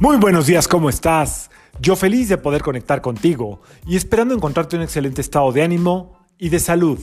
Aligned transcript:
Muy 0.00 0.16
buenos 0.16 0.46
días, 0.46 0.68
¿cómo 0.68 0.88
estás? 0.88 1.50
Yo 1.80 1.96
feliz 1.96 2.28
de 2.28 2.38
poder 2.38 2.62
conectar 2.62 3.00
contigo 3.00 3.62
y 3.84 3.96
esperando 3.96 4.32
encontrarte 4.32 4.76
un 4.76 4.82
excelente 4.82 5.20
estado 5.20 5.50
de 5.50 5.62
ánimo 5.62 6.24
y 6.38 6.50
de 6.50 6.60
salud. 6.60 7.00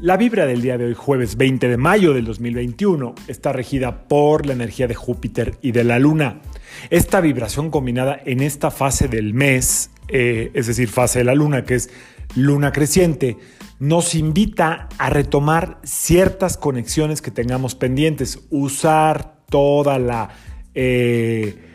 La 0.00 0.16
vibra 0.16 0.46
del 0.46 0.62
día 0.62 0.78
de 0.78 0.86
hoy, 0.86 0.94
jueves 0.94 1.36
20 1.36 1.68
de 1.68 1.76
mayo 1.76 2.14
del 2.14 2.24
2021, 2.24 3.14
está 3.28 3.52
regida 3.52 4.08
por 4.08 4.46
la 4.46 4.54
energía 4.54 4.88
de 4.88 4.94
Júpiter 4.94 5.58
y 5.60 5.72
de 5.72 5.84
la 5.84 5.98
Luna. 5.98 6.40
Esta 6.88 7.20
vibración 7.20 7.70
combinada 7.70 8.18
en 8.24 8.40
esta 8.40 8.70
fase 8.70 9.08
del 9.08 9.34
mes, 9.34 9.90
eh, 10.08 10.50
es 10.54 10.68
decir, 10.68 10.88
fase 10.88 11.18
de 11.18 11.26
la 11.26 11.34
Luna, 11.34 11.66
que 11.66 11.74
es 11.74 11.90
Luna 12.34 12.72
creciente, 12.72 13.36
nos 13.78 14.14
invita 14.14 14.88
a 14.96 15.10
retomar 15.10 15.80
ciertas 15.84 16.56
conexiones 16.56 17.20
que 17.20 17.30
tengamos 17.30 17.74
pendientes, 17.74 18.38
usar 18.48 19.36
toda 19.50 19.98
la... 19.98 20.30
Eh, 20.74 21.65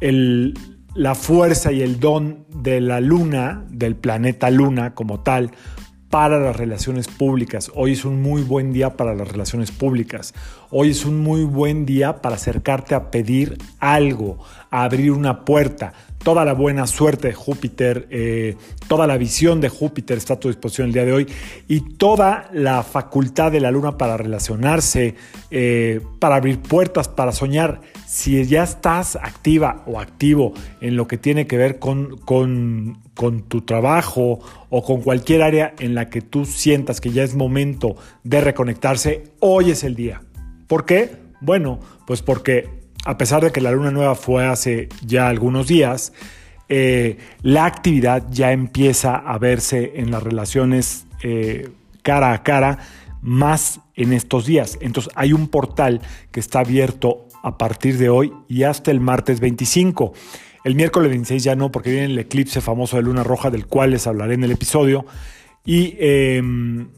la 0.00 1.14
fuerza 1.14 1.72
y 1.72 1.82
el 1.82 2.00
don 2.00 2.46
de 2.48 2.80
la 2.80 3.00
luna, 3.00 3.64
del 3.70 3.96
planeta 3.96 4.50
luna 4.50 4.94
como 4.94 5.20
tal, 5.20 5.50
para 6.10 6.38
las 6.38 6.56
relaciones 6.56 7.06
públicas. 7.06 7.70
Hoy 7.74 7.92
es 7.92 8.04
un 8.04 8.22
muy 8.22 8.42
buen 8.42 8.72
día 8.72 8.96
para 8.96 9.14
las 9.14 9.28
relaciones 9.28 9.70
públicas. 9.70 10.34
Hoy 10.70 10.90
es 10.90 11.04
un 11.04 11.20
muy 11.20 11.44
buen 11.44 11.84
día 11.84 12.22
para 12.22 12.36
acercarte 12.36 12.94
a 12.94 13.10
pedir 13.10 13.58
algo, 13.78 14.38
a 14.70 14.84
abrir 14.84 15.12
una 15.12 15.44
puerta. 15.44 15.92
Toda 16.22 16.44
la 16.44 16.52
buena 16.52 16.86
suerte 16.86 17.28
de 17.28 17.34
Júpiter, 17.34 18.06
eh, 18.10 18.56
toda 18.88 19.06
la 19.06 19.16
visión 19.16 19.60
de 19.60 19.68
Júpiter 19.68 20.18
está 20.18 20.34
a 20.34 20.40
tu 20.40 20.48
disposición 20.48 20.88
el 20.88 20.92
día 20.92 21.04
de 21.04 21.12
hoy 21.12 21.26
y 21.68 21.80
toda 21.96 22.50
la 22.52 22.82
facultad 22.82 23.52
de 23.52 23.60
la 23.60 23.70
luna 23.70 23.96
para 23.96 24.16
relacionarse, 24.16 25.14
eh, 25.50 26.00
para 26.18 26.36
abrir 26.36 26.60
puertas, 26.60 27.08
para 27.08 27.32
soñar. 27.32 27.80
Si 28.06 28.44
ya 28.46 28.64
estás 28.64 29.16
activa 29.16 29.84
o 29.86 30.00
activo 30.00 30.52
en 30.80 30.96
lo 30.96 31.06
que 31.06 31.18
tiene 31.18 31.46
que 31.46 31.56
ver 31.56 31.78
con, 31.78 32.18
con, 32.18 32.98
con 33.14 33.42
tu 33.42 33.62
trabajo 33.62 34.40
o 34.70 34.82
con 34.82 35.02
cualquier 35.02 35.42
área 35.42 35.74
en 35.78 35.94
la 35.94 36.10
que 36.10 36.20
tú 36.20 36.44
sientas 36.44 37.00
que 37.00 37.10
ya 37.10 37.22
es 37.22 37.34
momento 37.34 37.96
de 38.24 38.40
reconectarse, 38.40 39.24
hoy 39.40 39.70
es 39.70 39.84
el 39.84 39.94
día. 39.94 40.22
¿Por 40.66 40.84
qué? 40.84 41.12
Bueno, 41.40 41.78
pues 42.06 42.22
porque 42.22 42.68
a 43.08 43.16
pesar 43.16 43.42
de 43.42 43.52
que 43.52 43.62
la 43.62 43.70
luna 43.70 43.90
nueva 43.90 44.14
fue 44.14 44.44
hace 44.44 44.90
ya 45.02 45.28
algunos 45.28 45.66
días, 45.66 46.12
eh, 46.68 47.16
la 47.40 47.64
actividad 47.64 48.26
ya 48.30 48.52
empieza 48.52 49.16
a 49.16 49.38
verse 49.38 49.92
en 49.94 50.10
las 50.10 50.22
relaciones 50.22 51.06
eh, 51.22 51.70
cara 52.02 52.34
a 52.34 52.42
cara 52.42 52.80
más 53.22 53.80
en 53.94 54.12
estos 54.12 54.44
días. 54.44 54.76
Entonces 54.82 55.10
hay 55.16 55.32
un 55.32 55.48
portal 55.48 56.02
que 56.30 56.38
está 56.38 56.60
abierto 56.60 57.28
a 57.42 57.56
partir 57.56 57.96
de 57.96 58.10
hoy 58.10 58.30
y 58.46 58.64
hasta 58.64 58.90
el 58.90 59.00
martes 59.00 59.40
25. 59.40 60.12
El 60.64 60.74
miércoles 60.74 61.08
26 61.08 61.42
ya 61.42 61.56
no, 61.56 61.72
porque 61.72 61.90
viene 61.90 62.12
el 62.12 62.18
eclipse 62.18 62.60
famoso 62.60 62.98
de 62.98 63.04
luna 63.04 63.24
roja, 63.24 63.48
del 63.48 63.66
cual 63.66 63.92
les 63.92 64.06
hablaré 64.06 64.34
en 64.34 64.44
el 64.44 64.50
episodio. 64.50 65.06
Y 65.64 65.96
em, 65.98 66.90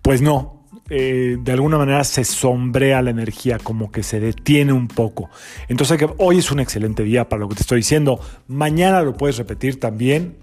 pues 0.00 0.22
no, 0.22 0.57
eh, 0.90 1.36
de 1.40 1.52
alguna 1.52 1.78
manera 1.78 2.02
se 2.04 2.24
sombrea 2.24 3.02
la 3.02 3.10
energía, 3.10 3.58
como 3.58 3.92
que 3.92 4.02
se 4.02 4.20
detiene 4.20 4.72
un 4.72 4.88
poco. 4.88 5.28
Entonces 5.68 6.00
hoy 6.18 6.38
es 6.38 6.50
un 6.50 6.60
excelente 6.60 7.02
día 7.02 7.28
para 7.28 7.40
lo 7.40 7.48
que 7.48 7.56
te 7.56 7.62
estoy 7.62 7.80
diciendo. 7.80 8.20
Mañana 8.46 9.02
lo 9.02 9.14
puedes 9.14 9.36
repetir 9.38 9.78
también. 9.78 10.36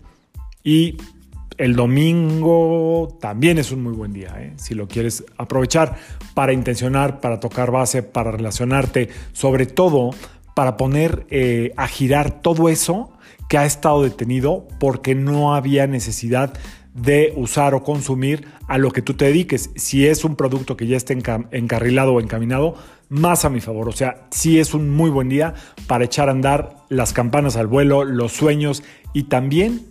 Y 0.64 0.98
el 1.58 1.76
domingo 1.76 3.18
también 3.22 3.58
es 3.58 3.72
un 3.72 3.84
muy 3.84 3.94
buen 3.94 4.14
día, 4.14 4.36
¿eh? 4.40 4.54
si 4.58 4.74
lo 4.74 4.88
quieres 4.88 5.24
aprovechar 5.38 5.96
para 6.34 6.54
intencionar, 6.54 7.22
para 7.22 7.40
tocar 7.40 7.72
base, 7.72 8.04
para 8.04 8.32
relacionarte, 8.32 9.10
sobre 9.32 9.66
todo 9.66 10.10
para 10.54 10.76
poner 10.78 11.26
eh, 11.30 11.72
a 11.78 11.88
girar 11.88 12.42
todo 12.42 12.70
eso 12.70 13.12
que 13.48 13.58
ha 13.58 13.66
estado 13.66 14.04
detenido 14.04 14.68
porque 14.80 15.16
no 15.16 15.56
había 15.56 15.88
necesidad 15.88 16.54
de 16.96 17.34
usar 17.36 17.76
o 17.76 17.84
consumir 17.84 18.48
a 18.68 18.78
lo 18.78 18.92
que 18.92 19.02
tú 19.02 19.14
te 19.14 19.26
dediques. 19.26 19.70
Si 19.76 20.08
es 20.08 20.24
un 20.24 20.36
producto 20.36 20.78
que 20.78 20.88
ya 20.88 20.98
esté 20.98 21.14
encarrilado 21.52 22.14
o 22.14 22.22
encaminado, 22.22 22.76
más 23.10 23.46
a 23.46 23.50
mi 23.50 23.60
favor. 23.60 23.90
O 23.90 23.92
sea, 23.92 24.28
sí 24.32 24.60
es 24.60 24.74
un 24.74 24.90
muy 24.90 25.10
buen 25.10 25.30
día 25.30 25.54
para 25.88 26.06
echar 26.06 26.30
a 26.30 26.32
andar 26.32 26.78
las 26.90 27.14
campanas 27.14 27.58
al 27.58 27.68
vuelo, 27.68 28.06
los 28.06 28.32
sueños 28.32 28.82
y 29.14 29.24
también 29.24 29.86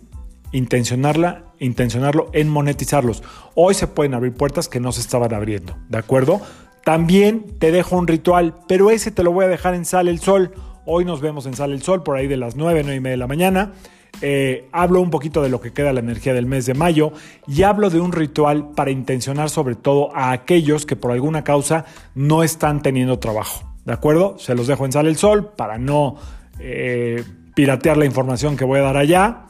intencionarla, 0.51 1.43
intencionarlo 1.59 2.29
en 2.33 2.49
monetizarlos. 2.49 3.23
Hoy 3.53 3.75
se 3.75 3.87
pueden 3.87 4.15
abrir 4.15 4.33
puertas 4.33 4.67
que 4.67 4.79
no 4.79 4.91
se 4.91 5.01
estaban 5.01 5.33
abriendo, 5.33 5.77
¿de 5.89 5.99
acuerdo? 5.99 6.41
También 6.83 7.45
te 7.59 7.71
dejo 7.71 7.97
un 7.97 8.07
ritual, 8.07 8.55
pero 8.67 8.89
ese 8.89 9.11
te 9.11 9.23
lo 9.23 9.31
voy 9.31 9.45
a 9.45 9.49
dejar 9.49 9.75
en 9.75 9.85
Sale 9.85 10.11
el 10.11 10.19
Sol. 10.19 10.53
Hoy 10.85 11.05
nos 11.05 11.21
vemos 11.21 11.45
en 11.45 11.55
Sale 11.55 11.73
el 11.73 11.81
Sol 11.81 12.03
por 12.03 12.15
ahí 12.15 12.27
de 12.27 12.37
las 12.37 12.55
9, 12.55 12.81
9 12.83 12.95
y 12.95 12.99
media 12.99 13.11
de 13.11 13.17
la 13.17 13.27
mañana. 13.27 13.73
Eh, 14.21 14.67
hablo 14.71 15.01
un 15.01 15.09
poquito 15.09 15.41
de 15.41 15.49
lo 15.49 15.59
que 15.61 15.73
queda 15.73 15.93
la 15.93 15.99
energía 15.99 16.33
del 16.33 16.45
mes 16.45 16.65
de 16.65 16.73
mayo 16.73 17.11
y 17.47 17.63
hablo 17.63 17.89
de 17.89 17.99
un 17.99 18.11
ritual 18.11 18.71
para 18.75 18.91
intencionar 18.91 19.49
sobre 19.49 19.75
todo 19.75 20.15
a 20.15 20.31
aquellos 20.31 20.85
que 20.85 20.95
por 20.95 21.11
alguna 21.11 21.43
causa 21.43 21.85
no 22.13 22.43
están 22.43 22.81
teniendo 22.81 23.19
trabajo. 23.19 23.69
¿De 23.85 23.93
acuerdo? 23.93 24.37
Se 24.39 24.55
los 24.55 24.67
dejo 24.67 24.85
en 24.85 24.91
Sale 24.91 25.09
el 25.09 25.17
Sol 25.17 25.51
para 25.55 25.77
no 25.77 26.15
eh, 26.59 27.23
piratear 27.55 27.97
la 27.97 28.05
información 28.05 28.57
que 28.57 28.65
voy 28.65 28.79
a 28.79 28.83
dar 28.83 28.97
allá. 28.97 29.41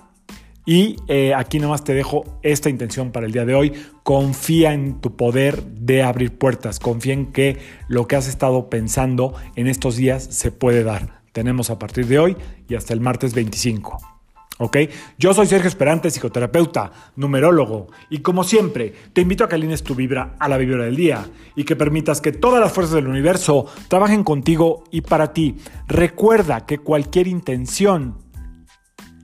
Y 0.67 0.95
eh, 1.07 1.33
aquí 1.35 1.59
nomás 1.59 1.83
te 1.83 1.93
dejo 1.93 2.39
esta 2.41 2.69
intención 2.69 3.11
para 3.11 3.27
el 3.27 3.31
día 3.31 3.45
de 3.45 3.53
hoy. 3.53 3.73
Confía 4.03 4.73
en 4.73 4.99
tu 4.99 5.15
poder 5.15 5.63
de 5.63 6.01
abrir 6.01 6.37
puertas. 6.37 6.79
Confía 6.79 7.13
en 7.13 7.31
que 7.31 7.59
lo 7.87 8.07
que 8.07 8.15
has 8.15 8.27
estado 8.27 8.67
pensando 8.69 9.35
en 9.55 9.67
estos 9.67 9.95
días 9.95 10.23
se 10.23 10.51
puede 10.51 10.83
dar. 10.83 11.21
Tenemos 11.33 11.69
a 11.69 11.77
partir 11.77 12.07
de 12.07 12.17
hoy 12.17 12.37
y 12.67 12.75
hasta 12.75 12.93
el 12.93 12.99
martes 12.99 13.35
25. 13.35 14.14
¿Ok? 14.57 14.77
Yo 15.17 15.33
soy 15.33 15.47
Sergio 15.47 15.67
Esperante, 15.67 16.09
psicoterapeuta, 16.09 16.91
numerólogo, 17.17 17.87
y 18.09 18.19
como 18.19 18.45
siempre, 18.45 18.93
te 19.11 19.21
invito 19.21 19.43
a 19.43 19.49
que 19.49 19.55
alines 19.55 19.83
tu 19.83 19.95
vibra 19.95 20.35
a 20.39 20.47
la 20.47 20.57
vibra 20.57 20.85
del 20.85 20.95
día 20.95 21.25
y 21.55 21.65
que 21.65 21.75
permitas 21.75 22.21
que 22.21 22.31
todas 22.31 22.61
las 22.61 22.71
fuerzas 22.71 22.95
del 22.95 23.07
universo 23.07 23.65
trabajen 23.89 24.23
contigo 24.23 24.85
y 24.91 25.01
para 25.01 25.33
ti. 25.33 25.57
Recuerda 25.87 26.65
que 26.65 26.77
cualquier 26.77 27.27
intención 27.27 28.17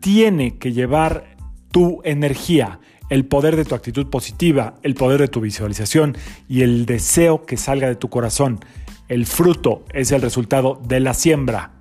tiene 0.02 0.58
que 0.58 0.74
llevar 0.74 1.38
tu 1.72 2.02
energía, 2.04 2.80
el 3.10 3.26
poder 3.26 3.56
de 3.56 3.64
tu 3.64 3.76
actitud 3.76 4.08
positiva, 4.08 4.76
el 4.84 4.96
poder 4.96 5.22
de 5.22 5.28
tu 5.30 5.40
visualización 5.40 6.18
y 6.50 6.64
el 6.64 6.86
deseo 6.86 7.46
que 7.46 7.56
salga 7.56 7.88
de 7.88 7.96
tu 7.96 8.10
corazón. 8.10 8.60
El 9.08 9.26
fruto 9.26 9.86
es 9.94 10.12
el 10.12 10.22
resultado 10.22 10.82
de 10.86 11.00
la 11.00 11.14
siembra. 11.14 11.72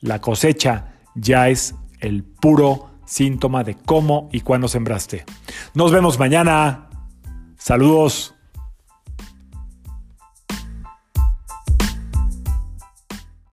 La 0.00 0.20
cosecha 0.20 0.94
ya 1.14 1.48
es 1.48 1.74
el 2.00 2.24
puro 2.24 2.90
síntoma 3.04 3.64
de 3.64 3.74
cómo 3.74 4.28
y 4.32 4.40
cuándo 4.40 4.68
sembraste. 4.68 5.24
Nos 5.74 5.92
vemos 5.92 6.18
mañana. 6.18 6.88
Saludos. 7.56 8.37